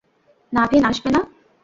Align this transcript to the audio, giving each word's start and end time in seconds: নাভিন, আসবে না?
নাভিন, 0.53 0.83
আসবে 0.85 1.09
না? 1.11 1.21